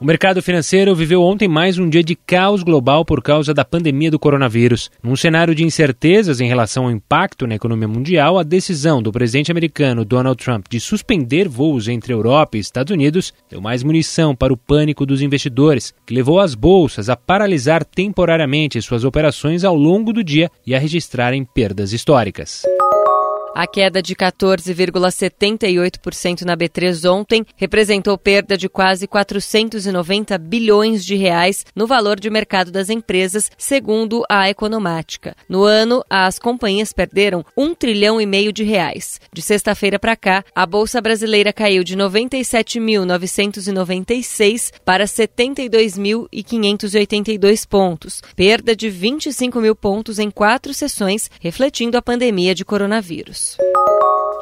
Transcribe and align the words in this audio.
O 0.00 0.04
mercado 0.04 0.40
financeiro 0.40 0.94
viveu 0.94 1.20
ontem 1.20 1.48
mais 1.48 1.76
um 1.76 1.88
dia 1.88 2.04
de 2.04 2.14
caos 2.14 2.62
global 2.62 3.04
por 3.04 3.20
causa 3.20 3.52
da 3.52 3.64
pandemia 3.64 4.12
do 4.12 4.18
coronavírus. 4.18 4.92
Num 5.02 5.16
cenário 5.16 5.56
de 5.56 5.64
incertezas 5.64 6.40
em 6.40 6.46
relação 6.46 6.84
ao 6.84 6.92
impacto 6.92 7.48
na 7.48 7.56
economia 7.56 7.88
mundial, 7.88 8.38
a 8.38 8.44
decisão 8.44 9.02
do 9.02 9.10
presidente 9.10 9.50
americano 9.50 10.04
Donald 10.04 10.40
Trump 10.40 10.66
de 10.70 10.78
suspender 10.78 11.48
voos 11.48 11.88
entre 11.88 12.12
Europa 12.12 12.56
e 12.56 12.60
Estados 12.60 12.92
Unidos 12.92 13.34
deu 13.50 13.60
mais 13.60 13.82
munição 13.82 14.36
para 14.36 14.52
o 14.52 14.56
pânico 14.56 15.04
dos 15.04 15.20
investidores, 15.20 15.92
que 16.06 16.14
levou 16.14 16.38
as 16.38 16.54
bolsas 16.54 17.08
a 17.08 17.16
paralisar 17.16 17.84
temporariamente 17.84 18.80
suas 18.80 19.02
operações 19.02 19.64
ao 19.64 19.74
longo 19.74 20.12
do 20.12 20.22
dia 20.22 20.48
e 20.64 20.76
a 20.76 20.78
registrarem 20.78 21.44
perdas 21.44 21.92
históricas. 21.92 22.62
A 23.54 23.66
queda 23.66 24.00
de 24.00 24.14
14,78% 24.14 26.42
na 26.42 26.56
B3 26.56 27.10
ontem 27.10 27.44
representou 27.56 28.16
perda 28.16 28.56
de 28.56 28.68
quase 28.68 29.08
490 29.08 30.38
bilhões 30.38 31.04
de 31.04 31.16
reais 31.16 31.66
no 31.74 31.84
valor 31.86 32.20
de 32.20 32.30
mercado 32.30 32.70
das 32.70 32.88
empresas, 32.88 33.50
segundo 33.58 34.22
a 34.28 34.48
Economática. 34.48 35.34
No 35.48 35.64
ano, 35.64 36.04
as 36.08 36.38
companhias 36.38 36.92
perderam 36.92 37.44
1 37.56 37.74
trilhão 37.74 38.20
e 38.20 38.26
meio 38.26 38.52
de 38.52 38.62
reais. 38.62 39.20
De 39.32 39.42
sexta-feira 39.42 39.98
para 39.98 40.14
cá, 40.14 40.44
a 40.54 40.64
bolsa 40.66 41.00
brasileira 41.00 41.52
caiu 41.52 41.82
de 41.82 41.96
97.996 41.96 44.70
para 44.84 45.04
72.582 45.04 47.66
pontos, 47.66 48.22
perda 48.36 48.76
de 48.76 48.88
25 48.88 49.60
mil 49.60 49.74
pontos 49.74 50.18
em 50.18 50.30
quatro 50.30 50.72
sessões, 50.72 51.28
refletindo 51.40 51.96
a 51.96 52.02
pandemia 52.02 52.54
de 52.54 52.64
coronavírus. 52.64 53.47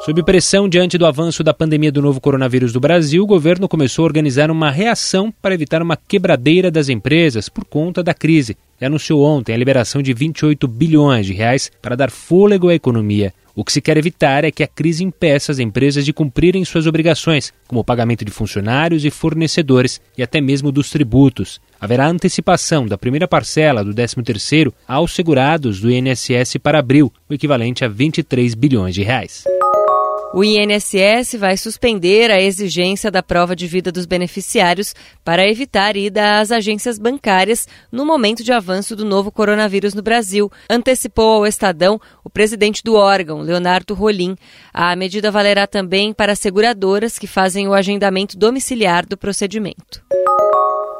Sob 0.05 0.23
pressão 0.23 0.69
diante 0.69 0.97
do 0.97 1.05
avanço 1.05 1.43
da 1.43 1.53
pandemia 1.53 1.91
do 1.91 2.01
novo 2.01 2.21
coronavírus 2.21 2.71
do 2.71 2.79
Brasil, 2.79 3.23
o 3.23 3.27
governo 3.27 3.67
começou 3.67 4.03
a 4.03 4.07
organizar 4.07 4.51
uma 4.51 4.71
reação 4.71 5.33
para 5.41 5.53
evitar 5.53 5.81
uma 5.81 5.97
quebradeira 5.97 6.71
das 6.71 6.89
empresas 6.89 7.49
por 7.49 7.65
conta 7.65 8.03
da 8.03 8.13
crise 8.13 8.55
e 8.79 8.85
anunciou 8.85 9.23
ontem 9.23 9.53
a 9.53 9.57
liberação 9.57 10.01
de 10.01 10.13
28 10.13 10.67
bilhões 10.67 11.25
de 11.25 11.33
reais 11.33 11.71
para 11.81 11.95
dar 11.95 12.11
fôlego 12.11 12.69
à 12.69 12.75
economia. 12.75 13.33
O 13.57 13.65
que 13.65 13.73
se 13.73 13.81
quer 13.81 13.97
evitar 13.97 14.43
é 14.43 14.51
que 14.51 14.61
a 14.61 14.67
crise 14.67 15.03
impeça 15.03 15.51
as 15.51 15.57
empresas 15.57 16.05
de 16.05 16.13
cumprirem 16.13 16.63
suas 16.63 16.85
obrigações, 16.85 17.51
como 17.67 17.81
o 17.81 17.83
pagamento 17.83 18.23
de 18.23 18.29
funcionários 18.29 19.03
e 19.03 19.09
fornecedores 19.09 19.99
e 20.15 20.21
até 20.21 20.39
mesmo 20.39 20.71
dos 20.71 20.91
tributos. 20.91 21.59
Haverá 21.81 22.07
antecipação 22.07 22.85
da 22.85 22.99
primeira 22.99 23.27
parcela 23.27 23.83
do 23.83 23.95
13º 23.95 24.71
aos 24.87 25.15
segurados 25.15 25.81
do 25.81 25.89
INSS 25.89 26.57
para 26.61 26.77
abril, 26.77 27.11
o 27.27 27.33
equivalente 27.33 27.83
a 27.83 27.87
23 27.87 28.53
bilhões 28.53 28.93
de 28.93 29.01
reais. 29.01 29.43
O 30.33 30.43
INSS 30.43 31.35
vai 31.39 31.55
suspender 31.55 32.29
a 32.29 32.41
exigência 32.41 33.09
da 33.09 33.23
prova 33.23 33.55
de 33.55 33.65
vida 33.65 33.91
dos 33.91 34.05
beneficiários 34.05 34.93
para 35.23 35.47
evitar 35.47 35.95
ida 35.95 36.39
às 36.39 36.51
agências 36.51 36.99
bancárias 36.99 37.67
no 37.91 38.05
momento 38.05 38.43
de 38.43 38.51
avanço 38.51 38.95
do 38.95 39.05
novo 39.05 39.31
coronavírus 39.31 39.93
no 39.93 40.01
Brasil, 40.01 40.51
antecipou 40.69 41.37
ao 41.37 41.47
Estadão 41.47 41.99
o 42.23 42.29
presidente 42.29 42.83
do 42.83 42.95
órgão, 42.95 43.39
Leonardo 43.39 43.93
Rolim. 43.93 44.35
A 44.73 44.95
medida 44.95 45.31
valerá 45.31 45.65
também 45.65 46.13
para 46.13 46.35
seguradoras 46.35 47.17
que 47.17 47.25
fazem 47.25 47.67
o 47.67 47.73
agendamento 47.73 48.37
domiciliar 48.37 49.05
do 49.05 49.17
procedimento. 49.17 50.03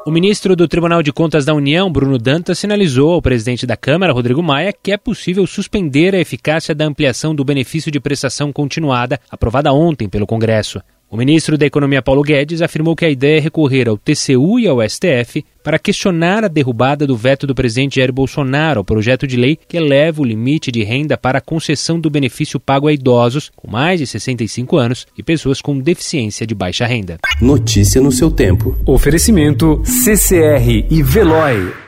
O 0.08 0.10
ministro 0.10 0.56
do 0.56 0.66
Tribunal 0.66 1.02
de 1.02 1.12
Contas 1.12 1.44
da 1.44 1.52
União, 1.52 1.92
Bruno 1.92 2.16
Dantas, 2.16 2.58
sinalizou 2.58 3.12
ao 3.12 3.20
presidente 3.20 3.66
da 3.66 3.76
Câmara, 3.76 4.10
Rodrigo 4.10 4.42
Maia, 4.42 4.72
que 4.72 4.90
é 4.90 4.96
possível 4.96 5.46
suspender 5.46 6.14
a 6.14 6.18
eficácia 6.18 6.74
da 6.74 6.86
ampliação 6.86 7.34
do 7.34 7.44
benefício 7.44 7.92
de 7.92 8.00
prestação 8.00 8.50
continuada, 8.50 9.20
aprovada 9.30 9.70
ontem 9.70 10.08
pelo 10.08 10.26
Congresso. 10.26 10.80
O 11.10 11.16
ministro 11.16 11.56
da 11.56 11.64
Economia 11.64 12.02
Paulo 12.02 12.22
Guedes 12.22 12.60
afirmou 12.60 12.94
que 12.94 13.04
a 13.04 13.08
ideia 13.08 13.38
é 13.38 13.40
recorrer 13.40 13.88
ao 13.88 13.96
TCU 13.96 14.60
e 14.60 14.68
ao 14.68 14.86
STF 14.86 15.42
para 15.64 15.78
questionar 15.78 16.44
a 16.44 16.48
derrubada 16.48 17.06
do 17.06 17.16
veto 17.16 17.46
do 17.46 17.54
presidente 17.54 17.96
Jair 17.96 18.12
Bolsonaro 18.12 18.80
ao 18.80 18.84
projeto 18.84 19.26
de 19.26 19.34
lei 19.34 19.58
que 19.66 19.78
eleva 19.78 20.20
o 20.20 20.24
limite 20.24 20.70
de 20.70 20.84
renda 20.84 21.16
para 21.16 21.38
a 21.38 21.42
concessão 21.42 21.98
do 21.98 22.10
benefício 22.10 22.60
pago 22.60 22.88
a 22.88 22.92
idosos 22.92 23.50
com 23.56 23.70
mais 23.70 24.00
de 24.00 24.06
65 24.06 24.76
anos 24.76 25.06
e 25.16 25.22
pessoas 25.22 25.62
com 25.62 25.78
deficiência 25.78 26.46
de 26.46 26.54
baixa 26.54 26.84
renda. 26.84 27.16
Notícia 27.40 28.02
no 28.02 28.12
seu 28.12 28.30
tempo. 28.30 28.76
Oferecimento 28.84 29.80
CCR 29.86 30.84
e 30.90 31.02
Veloy. 31.02 31.87